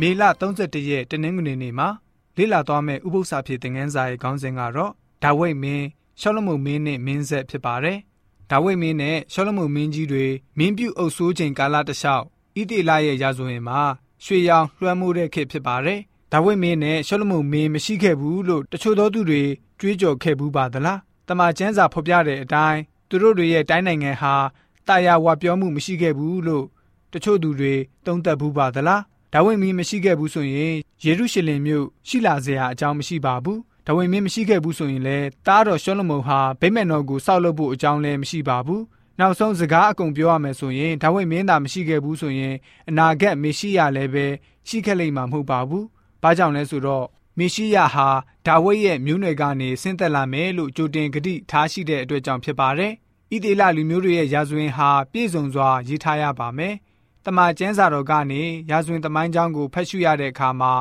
[0.00, 0.22] မေလ
[0.56, 1.88] 31ရက်တနင်္ဂနွေနေ့မှာ
[2.36, 5.86] လေ့လာသွားမယ့်ဥပုသ္စာဖြစ်တဲ့ငန်းစာရဲ့ခေါင်းစဉ်ကတော့ဒါဝိဒ်မင်း
[6.20, 7.98] ရှောလမုန်မင်းနဲ့မင်းဆက်ဖြစ်ပါတယ်။
[8.50, 10.26] ဒါဝိဒ်မင်းနဲ့ရှောလမုန်မင်းကြီးတွေ
[10.58, 12.24] မင်းပြုအုပ်စိုးချိန်ကာလတလျှောက်
[12.58, 13.80] ဣတိလရဲ့ရာဇဝင်မှာ
[14.24, 16.00] ရွှေရောင်လွှမ်းမိုးတဲ့ခေတ်ဖြစ်ပါတယ်။
[16.32, 19.42] ဒါဝိဒ်မင်းနဲ့ရှောလမုန်မင်းမရှိခဲ့ဘူးလို့တချို့သောသူတွေ
[19.80, 24.34] ကြွေးကြော်ခဲ့ဘူးပါသလား။တမန်ကျမ်းစာဖော်ပြတဲ့အတိုင်းသူတို့တွေရဲ့တိုင်းနိုင်ငံဟာ
[24.88, 26.64] တာယာဝပြောမှုမရှိခဲ့ဘူးလို့
[27.12, 27.74] တချို့သူတွေ
[28.06, 30.74] တုံ့တက်ဘူးပါသလား။ ဒါဝိဒ်မင်းမရှိခဲ့ဘူးဆိုရင်
[31.04, 38.82] ယေရုရှလင်မြို့ရှိလာစရာအကြောင်းမရှိပါဘူး။ဒါဝိဒ်မင်းမရှိခဲ့ဘူးဆိုရင်လည်းတားတော်ရှောလမုန်ဟာဗိမာန်တော်ကိုစောက်လုပ်ဖို့အကြောင်းလည်းမရှိပါဘူး။
[39.20, 42.54] နောက်ဆုံးစကားအကုန်ပြောရမယ်ဆိုရင်ဒါဝိဒ်မင်းသာမရှိခဲ့ဘူးဆိုရင်
[42.88, 44.26] အနာဂတ်မေရှိယလည်းပဲ
[44.68, 45.84] ရှိခဲ့လိမ့်မှာမဟုတ်ပါဘူး။
[46.22, 47.06] ဘာကြောင့်လဲဆိုတော့
[47.38, 48.08] မေရှိယဟာ
[48.46, 52.92] ဒါဝိဒ်ရဲ့မျိုးနွယ်ကနေဆင်းသက်လာမယ်လို့ကြိုတင်ဂတိထားရှိတဲ့အတွက်ကြောင့်ဖြစ်ပါတယ်။
[53.34, 56.74] ဣသေလလူမျိုးတွေရဲ့ရာဇဝင်ဟာပြည့်စုံစွာရေးထားရပါမယ်။
[57.28, 60.72] တမန်ကျမ်းစာတော်ကနေရာဇဝင်သမိုင်းကြောင်းကိုဖတ်ရှုရတဲ့အခါမှာ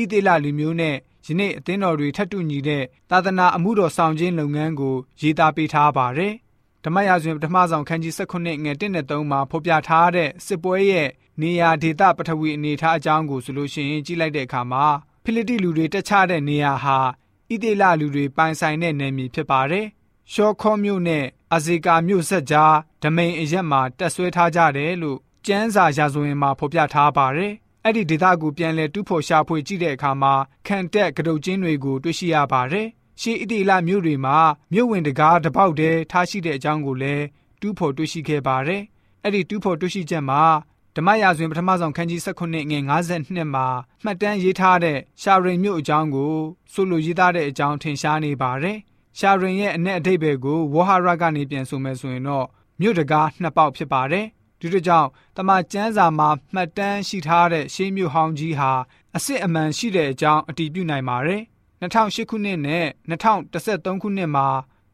[0.00, 6.34] ဣသေလလူမျိုးနဲ့ယနေ့အသင်းတော်တွေထပ်တူညီတဲ့သာသနာအမှုတော်ဆောင်ခြင်းလုပ်ငန်းကိုရေးသားပေးထားပါတယ်။
[6.84, 11.08] ဓမ္မရာဇဝင်ပထမဆုံးခန်းကြီး16ငွေ1နဲ့3မှာဖော်ပြထားတဲ့စစ်ပွဲရဲ့
[11.40, 14.84] နေရာဒေသပထဝီအနေအထားအကြောင်းကိုဆိုလို့ရှိရင်ကြည့်လိုက်တဲ့အခါမှာ
[15.24, 16.98] ဖိလိတိလူတွေတက်ချတဲ့နေရာဟာ
[17.50, 19.86] ဣသေလလူတွေပိုင်ဆိုင်တဲ့နယ်မြေဖြစ်ပါတယ်။
[20.32, 27.52] ရှောခေါမြို့နဲ့အဇေကာမြို့ဆက်ကြားဓမိန်အရက်မှာတက်ဆွဲထားကြတယ်လို့ ကျမ်းစာရာဇဝင်မှာဖော်ပြထားပါတယ်။
[27.84, 30.34] အဲ့ဒီဒေသကိုပြန်လည်တူးဖော်ရှာဖွေကြည့်တဲ့အခါမှာ
[30.66, 32.86] ခံတက်ကတုတ်ချင်းတွေကိုတွေ့ရှိရပါတယ်။
[33.20, 34.38] ရှေးအတိလမြို့တွေမှာ
[34.72, 37.24] မြို့ဝင်တကားတပေါက်တည်းထားရှိတဲ့အကြောင်းကိုလည်း
[37.60, 38.82] တူးဖော်တွေ့ရှိခဲ့ပါတယ်။
[39.22, 40.42] အဲ့ဒီတူးဖော်တွေ့ရှိချက်မှာ
[40.96, 43.66] ဓမ္မရာဇဝင်ပထမဆုံးခန်းကြီး19ငွေ52မှာ
[44.04, 46.34] မှတ်တမ်းရေးထားတဲ့ရှာရိန်မြို့အကြောင်းကို
[46.72, 48.78] ဆိုလိုရေးသားတဲ့အကြောင်းထင်ရှားနေပါတယ်။
[49.18, 52.46] ရှာရိန်ရဲ့အ내အဓိပ္ပာယ်ကိုဝဟာရကနေပြန်ဆိုမယ်ဆိုရင်တော့
[52.80, 54.26] မြို့တကားနှစ်ပေါက်ဖြစ်ပါတယ်
[54.66, 58.72] ဒီတို့ကြောင့်တမန်ကျမ်းစာမှာမှတ်တမ်းရှိထားတဲ့ရှေးမြို့ဟောင်းကြီးဟာ
[59.16, 61.42] အစစ်အမှန်ရှိတဲ့အကြောင်းအတည်ပြုနိုင်ပါတယ်
[61.80, 64.46] 2008ခုနှစ်နဲ့2013ခုနှစ်မှာ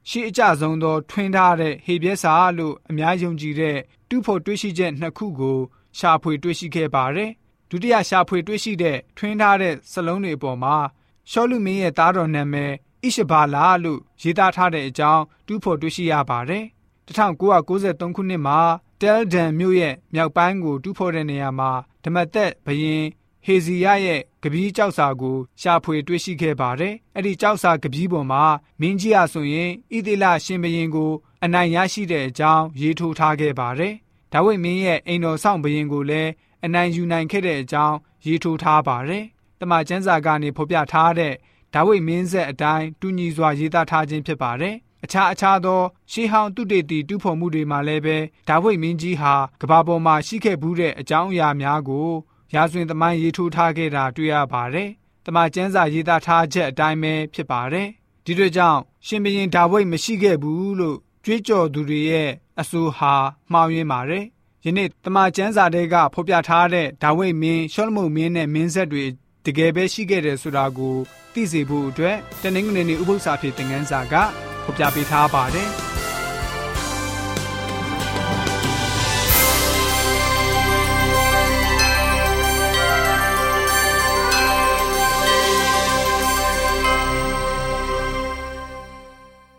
[0.08, 5.58] ရှေးအကြဆုံးသောထွင်းထားတဲ့ဟေပြဲစာလို့အများယုံကြည်တဲ့တူဖို့တွေ့ရှိချက်နှစ်ခုကို
[5.98, 7.30] ရှာဖွေတွေ့ရှိခဲ့ပါတယ်
[7.70, 10.76] ဒုတိယရှာဖွေတွေ့ရှိတဲ့ထွင်းထားတဲ့စလုံးတွေအပေါ်မှာ
[11.30, 12.72] ရှောလူမင်းရဲ့သားတော်နာမည်
[13.04, 16.64] ဣရှဘာလာလို့ရေးသားထားတဲ့အကြောင်းတူဖို့တွေ့ရှိရပါတယ်
[17.06, 18.58] 1993ခုနှစ်မှာ
[19.02, 21.70] တဲလ်ဒန်မြို့ရဲ့မြောက်ပိုင်းကို တူးဖော်တဲ့နေရာမှာ
[22.04, 23.04] ဓမသက်ဘရင်
[23.44, 28.44] ဟေဇီယရဲ့ကပီးကြောက်စာကိုရှာဖွေတွေ့ရှိခဲ့ပါတယ်။အဲ့ဒီကြောက်စာကပီးပေါ်မှာ
[28.80, 31.12] မင်းကြီးအဆိုရင်ဣသေလရှင်ဘရင်ကို
[31.44, 33.94] အနိုင်ရရှိတဲ့အကြောင်းရေးထိုးထားခဲ့ပါတယ်။
[34.32, 36.30] ဒါဝိဒ်မင်းရဲ့အိမ်တော်ဆောင်ဘရင်ကိုလည်း
[36.64, 37.96] အနိုင်ယူနိုင်ခဲ့တဲ့အကြောင်း
[38.26, 39.24] ရေးထိုးထားပါတယ်။
[39.60, 41.34] တမန်ကျမ်းစာကနေဖော်ပြထားတဲ့
[41.74, 45.80] ဒါဝိဒ်မင်းဆက်အတိုင်းတူညီစွာရေးသားထားခြင်းဖြစ်ပါတယ်။ အခြားအခြားသော
[46.12, 48.16] ရှေးဟောင်းတုတေတီတူးဖော်မှုတွေမှာလည်းပဲ
[48.48, 52.08] ဒါဝိဒ်မင်းကြီးဟာကဘာပေါ်မှာရှိခဲ့ဘူးတဲ့အကြောင်းအရာများကို
[52.54, 54.88] ရာဇဝင်သမိုင်းရေးထိုးထားခဲ့တာတွေ့ရပါတယ်။
[55.26, 57.88] တမန်ကျမ်းစာရေးသားထားချက်အတိုင်းပဲဖြစ်ပါတယ်။
[58.24, 62.30] ဒီတို့ကြောင့်ရှင်ဘရင်ဒါဝိဒ်မရှိခဲ့ဘူးလို့ကြွေးကြော်သူတွေရဲ့
[62.60, 63.14] အဆိုဟာ
[63.52, 64.24] မှားယွင်းပါတယ်။
[64.64, 69.04] ယနေ့တမန်ကျမ်းစာတွေကဖော်ပြထားတဲ့ဒါဝိဒ်မင်းရှောလမုန်မင်းနဲ့မင်းဆက်တွေ
[69.46, 70.96] တကယ်ပဲရှိခဲ့တယ်ဆိုတာကို
[71.32, 74.16] သိစေဖို့အတွက်တနင်္ဂနွေနေ့ဥပုသ္စာဖြစ်တဲ့ငန်းစာက
[74.64, 75.70] ဖော်ပြပေးထားပါတယ်။